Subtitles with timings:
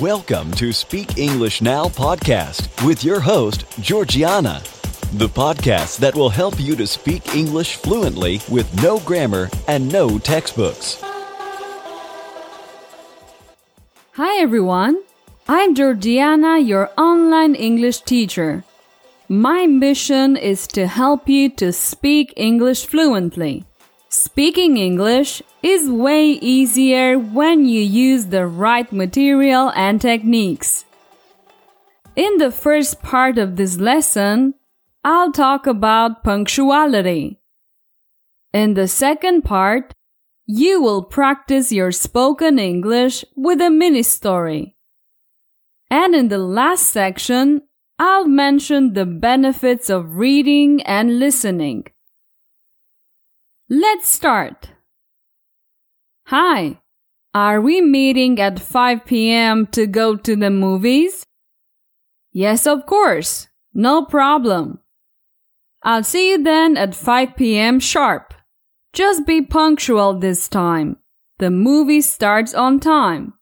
[0.00, 4.62] Welcome to Speak English Now podcast with your host, Georgiana,
[5.12, 10.18] the podcast that will help you to speak English fluently with no grammar and no
[10.18, 10.98] textbooks.
[14.12, 15.02] Hi everyone,
[15.46, 18.64] I'm Georgiana, your online English teacher.
[19.28, 23.66] My mission is to help you to speak English fluently.
[24.14, 30.84] Speaking English is way easier when you use the right material and techniques.
[32.14, 34.52] In the first part of this lesson,
[35.02, 37.40] I'll talk about punctuality.
[38.52, 39.94] In the second part,
[40.44, 44.76] you will practice your spoken English with a mini story.
[45.90, 47.62] And in the last section,
[47.98, 51.86] I'll mention the benefits of reading and listening.
[53.74, 54.68] Let's start.
[56.26, 56.82] Hi,
[57.32, 59.66] are we meeting at 5 p.m.
[59.68, 61.24] to go to the movies?
[62.32, 63.48] Yes, of course.
[63.72, 64.80] No problem.
[65.82, 67.80] I'll see you then at 5 p.m.
[67.80, 68.34] sharp.
[68.92, 70.98] Just be punctual this time.
[71.38, 73.32] The movie starts on time.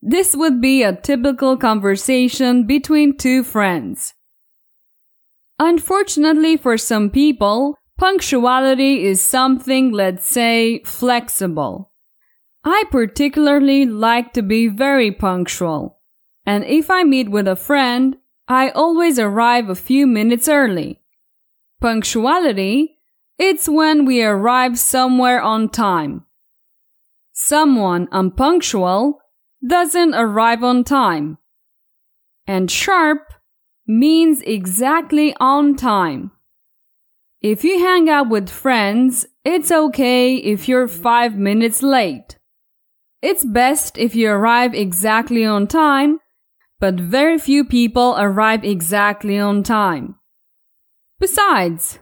[0.00, 4.14] This would be a typical conversation between two friends.
[5.58, 11.92] Unfortunately for some people, Punctuality is something, let's say, flexible.
[12.64, 16.00] I particularly like to be very punctual.
[16.44, 18.16] And if I meet with a friend,
[18.48, 21.00] I always arrive a few minutes early.
[21.80, 22.98] Punctuality,
[23.38, 26.24] it's when we arrive somewhere on time.
[27.32, 29.18] Someone unpunctual
[29.66, 31.38] doesn't arrive on time.
[32.46, 33.32] And sharp
[33.86, 36.30] means exactly on time.
[37.44, 42.38] If you hang out with friends, it's okay if you're five minutes late.
[43.20, 46.20] It's best if you arrive exactly on time,
[46.80, 50.14] but very few people arrive exactly on time.
[51.20, 51.98] Besides,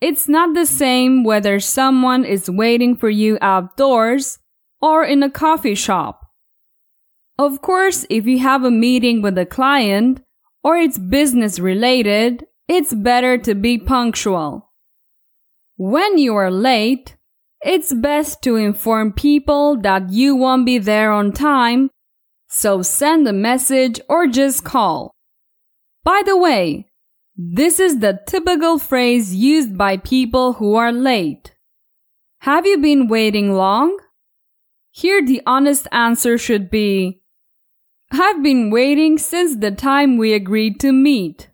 [0.00, 4.38] it's not the same whether someone is waiting for you outdoors
[4.80, 6.24] or in a coffee shop.
[7.38, 10.22] Of course, if you have a meeting with a client
[10.64, 14.65] or it's business related, it's better to be punctual.
[15.78, 17.16] When you are late,
[17.62, 21.90] it's best to inform people that you won't be there on time,
[22.48, 25.12] so send a message or just call.
[26.02, 26.86] By the way,
[27.36, 31.54] this is the typical phrase used by people who are late.
[32.40, 33.98] Have you been waiting long?
[34.92, 37.20] Here the honest answer should be,
[38.10, 41.50] I've been waiting since the time we agreed to meet.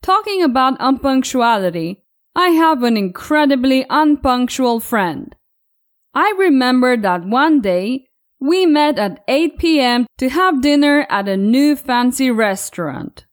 [0.00, 2.02] Talking about unpunctuality,
[2.34, 5.34] I have an incredibly unpunctual friend.
[6.14, 8.08] I remember that one day
[8.40, 10.06] we met at 8 p.m.
[10.18, 13.26] to have dinner at a new fancy restaurant.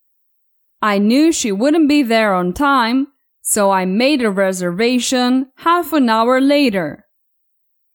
[0.82, 3.08] I knew she wouldn't be there on time,
[3.42, 7.06] so I made a reservation half an hour later.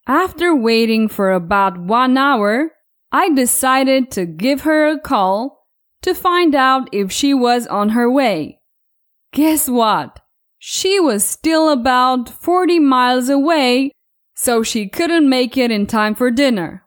[0.06, 2.70] After waiting for about one hour,
[3.12, 5.66] I decided to give her a call
[6.00, 8.60] to find out if she was on her way.
[9.32, 10.21] Guess what?
[10.64, 13.90] She was still about 40 miles away,
[14.36, 16.86] so she couldn't make it in time for dinner.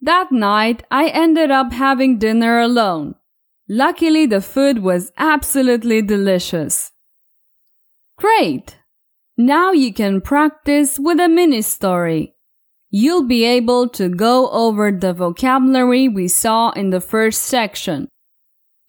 [0.00, 3.16] That night, I ended up having dinner alone.
[3.68, 6.92] Luckily, the food was absolutely delicious.
[8.16, 8.78] Great!
[9.36, 12.34] Now you can practice with a mini story.
[12.88, 18.08] You'll be able to go over the vocabulary we saw in the first section.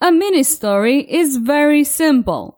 [0.01, 2.56] A mini story is very simple.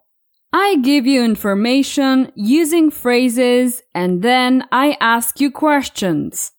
[0.52, 6.52] I give you information using phrases and then I ask you questions.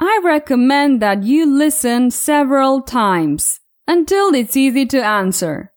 [0.00, 5.72] I recommend that you listen several times until it's easy to answer.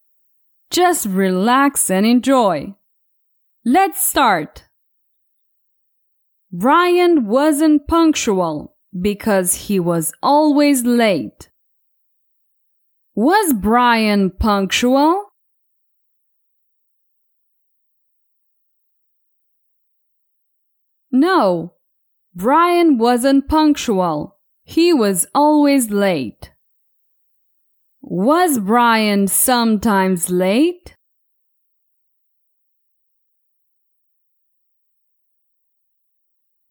[0.72, 2.74] Just relax and enjoy.
[3.66, 4.66] Let's start.
[6.52, 11.50] Brian wasn't punctual because he was always late.
[13.16, 15.33] Was Brian punctual?
[21.16, 21.76] No,
[22.34, 24.40] Brian wasn't punctual.
[24.64, 26.52] He was always late.
[28.02, 30.98] Was Brian sometimes late?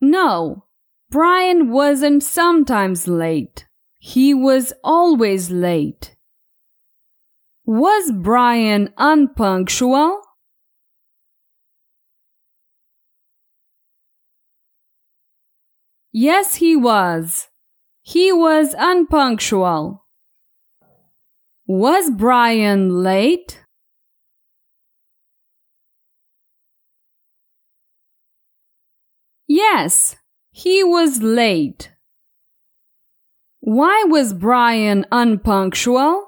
[0.00, 0.64] No,
[1.08, 3.66] Brian wasn't sometimes late.
[4.00, 6.16] He was always late.
[7.64, 10.21] Was Brian unpunctual?
[16.12, 17.48] Yes, he was.
[18.02, 20.04] He was unpunctual.
[21.66, 23.64] Was Brian late?
[29.48, 30.16] Yes,
[30.50, 31.92] he was late.
[33.60, 36.26] Why was Brian unpunctual?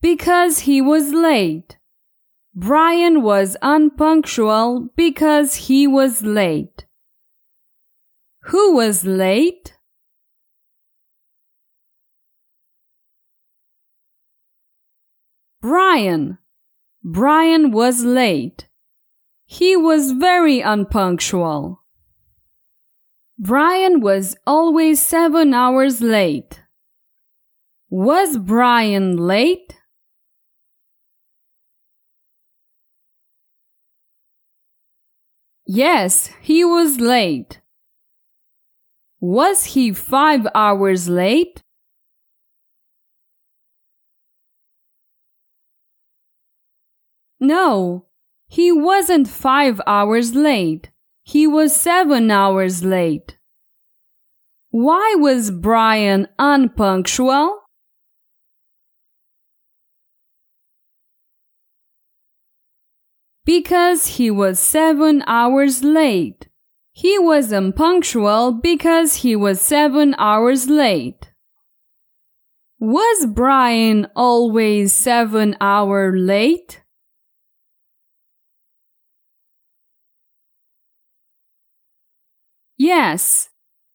[0.00, 1.78] Because he was late.
[2.58, 6.86] Brian was unpunctual because he was late.
[8.44, 9.74] Who was late?
[15.60, 16.38] Brian.
[17.04, 18.68] Brian was late.
[19.44, 21.82] He was very unpunctual.
[23.38, 26.62] Brian was always seven hours late.
[27.90, 29.74] Was Brian late?
[35.66, 37.60] Yes, he was late.
[39.20, 41.60] Was he five hours late?
[47.40, 48.06] No,
[48.46, 50.90] he wasn't five hours late.
[51.24, 53.36] He was seven hours late.
[54.70, 57.65] Why was Brian unpunctual?
[63.46, 66.48] Because he was seven hours late.
[66.92, 71.32] He was unpunctual because he was seven hours late.
[72.80, 76.82] Was Brian always seven hour late?
[82.76, 83.50] Yes,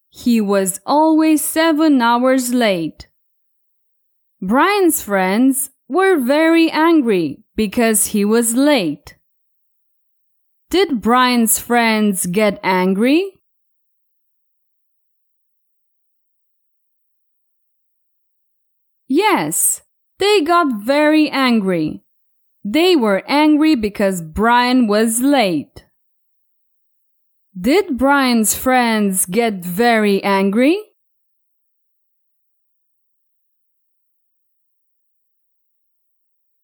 [0.09, 3.09] he was always seven hours late.
[4.41, 9.17] Brian's friends were very angry because he was late.
[10.71, 13.41] Did Brian's friends get angry?
[19.05, 19.81] Yes,
[20.17, 22.05] they got very angry.
[22.63, 25.83] They were angry because Brian was late.
[27.59, 30.81] Did Brian's friends get very angry?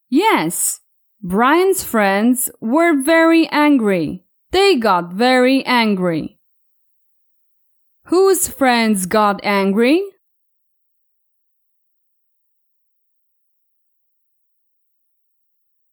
[0.09, 0.80] Yes,
[1.22, 4.24] Brian's friends were very angry.
[4.52, 6.38] They got very angry.
[8.06, 10.02] Whose friends got angry?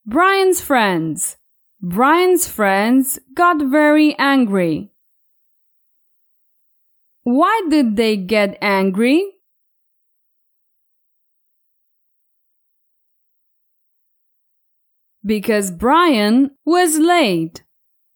[0.07, 1.39] Brian's friends.
[1.81, 4.93] Brian's friends got very angry.
[7.23, 9.34] Why did they get angry?
[15.25, 17.63] Because Brian was late.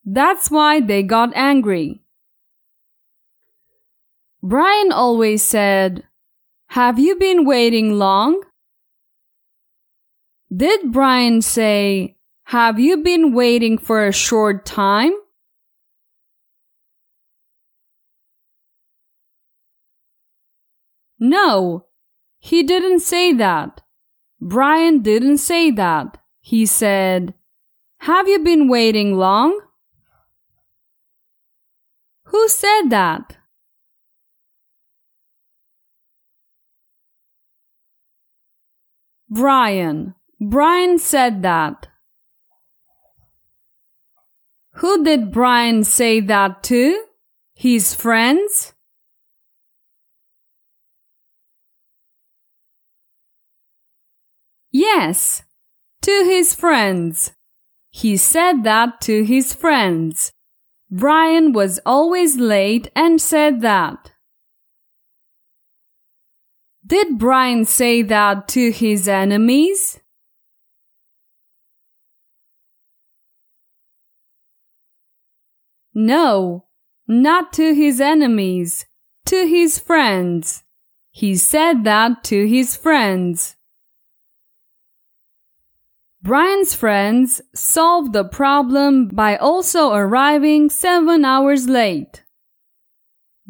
[0.04, 2.02] That's why they got angry.
[4.42, 6.04] Brian always said,
[6.68, 8.42] Have you been waiting long?
[10.54, 12.18] Did Brian say,
[12.48, 15.12] have you been waiting for a short time?
[21.18, 21.88] No,
[22.38, 23.82] he didn't say that.
[24.40, 26.17] Brian didn't say that.
[26.40, 27.34] He said,
[28.00, 29.60] Have you been waiting long?
[32.24, 33.36] Who said that?
[39.30, 40.14] Brian.
[40.40, 41.88] Brian said that.
[44.74, 47.04] Who did Brian say that to?
[47.54, 48.72] His friends?
[54.70, 55.42] Yes,
[56.02, 57.32] to his friends.
[57.90, 60.32] He said that to his friends.
[60.90, 64.12] Brian was always late and said that.
[66.86, 70.00] Did Brian say that to his enemies?
[75.92, 76.64] No,
[77.06, 78.86] not to his enemies,
[79.26, 80.62] to his friends.
[81.10, 83.57] He said that to his friends.
[86.20, 92.24] Brian's friends solved the problem by also arriving seven hours late.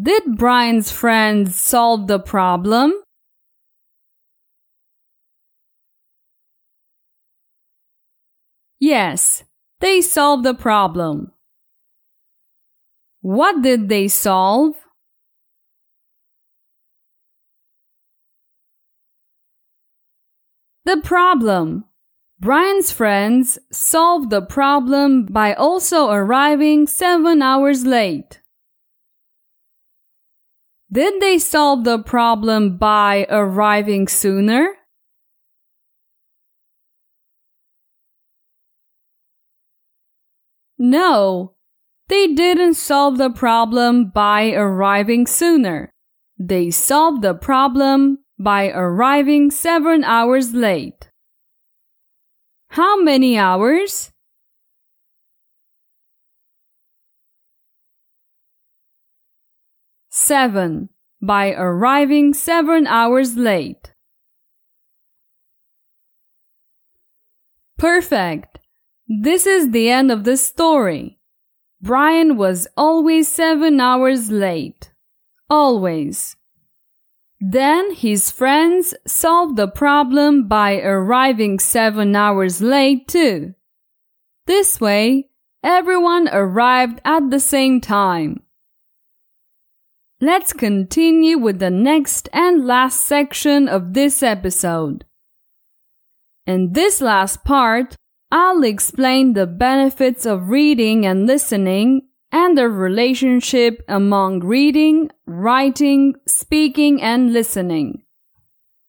[0.01, 2.93] Did Brian's friends solve the problem?
[8.79, 9.45] Yes,
[9.81, 11.33] they solved the problem.
[13.23, 14.75] What did they solve?
[20.85, 21.85] The problem.
[22.41, 28.41] Brian's friends solved the problem by also arriving seven hours late.
[30.91, 34.69] Did they solve the problem by arriving sooner?
[40.79, 41.55] No,
[42.07, 45.91] they didn't solve the problem by arriving sooner.
[46.39, 51.08] They solved the problem by arriving seven hours late.
[52.71, 54.13] How many hours?
[60.11, 60.91] Seven,
[61.23, 63.95] by arriving seven hours late.
[67.79, 68.59] Perfect.
[69.07, 71.19] This is the end of the story.
[71.81, 74.93] Brian was always seven hours late.
[75.49, 76.38] Always.
[77.41, 83.55] Then his friends solved the problem by arriving seven hours late too.
[84.47, 85.29] This way,
[85.63, 88.43] everyone arrived at the same time.
[90.21, 95.05] Let's continue with the next and last section of this episode.
[96.45, 97.95] In this last part,
[98.33, 107.01] I'll explain the benefits of reading and listening and the relationship among reading, writing, speaking,
[107.01, 108.03] and listening.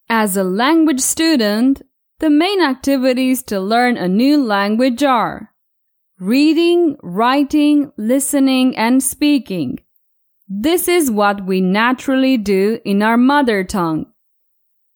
[0.09, 1.81] As a language student,
[2.19, 5.51] the main activities to learn a new language are
[6.19, 9.79] reading, writing, listening, and speaking.
[10.49, 14.07] This is what we naturally do in our mother tongue.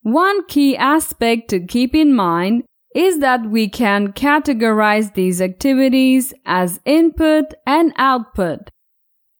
[0.01, 2.63] One key aspect to keep in mind
[2.95, 8.69] is that we can categorize these activities as input and output.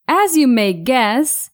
[0.08, 1.50] As you may guess,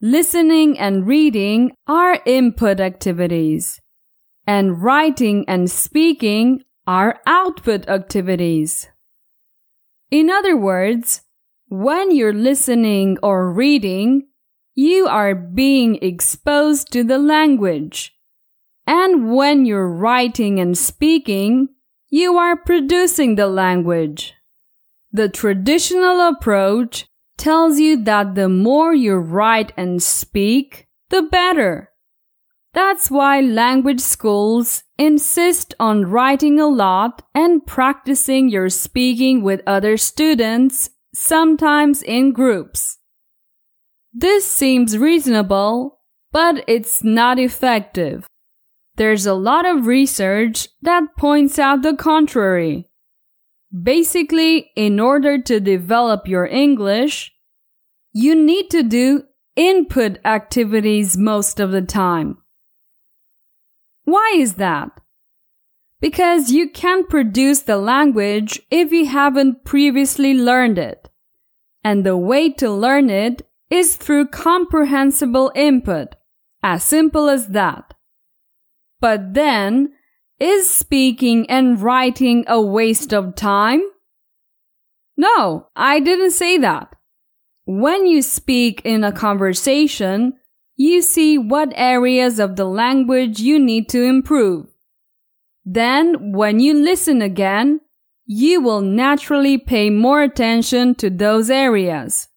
[0.00, 3.80] listening and reading are input activities,
[4.46, 8.88] and writing and speaking are output activities.
[10.10, 11.22] In other words,
[11.68, 14.26] when you're listening or reading,
[14.74, 18.14] you are being exposed to the language.
[18.90, 21.68] And when you're writing and speaking,
[22.08, 24.34] you are producing the language.
[25.12, 27.06] The traditional approach
[27.38, 31.92] tells you that the more you write and speak, the better.
[32.74, 39.96] That's why language schools insist on writing a lot and practicing your speaking with other
[39.96, 42.98] students, sometimes in groups.
[44.12, 46.00] This seems reasonable,
[46.32, 48.26] but it's not effective.
[49.00, 52.90] There's a lot of research that points out the contrary.
[53.72, 57.32] Basically, in order to develop your English,
[58.12, 59.24] you need to do
[59.56, 62.42] input activities most of the time.
[64.04, 64.90] Why is that?
[66.02, 71.08] Because you can't produce the language if you haven't previously learned it.
[71.82, 76.16] And the way to learn it is through comprehensible input.
[76.62, 77.94] As simple as that.
[79.00, 79.92] But then,
[80.38, 83.82] is speaking and writing a waste of time?
[85.16, 86.94] No, I didn't say that.
[87.66, 90.34] When you speak in a conversation,
[90.76, 94.66] you see what areas of the language you need to improve.
[95.64, 97.80] Then, when you listen again,
[98.24, 102.28] you will naturally pay more attention to those areas.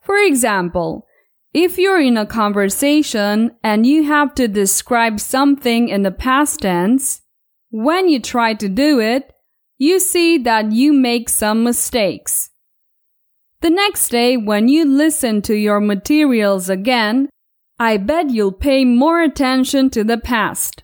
[0.00, 1.06] For example,
[1.54, 7.22] if you're in a conversation and you have to describe something in the past tense,
[7.70, 9.32] when you try to do it,
[9.78, 12.50] you see that you make some mistakes.
[13.60, 17.30] The next day, when you listen to your materials again,
[17.78, 20.82] I bet you'll pay more attention to the past.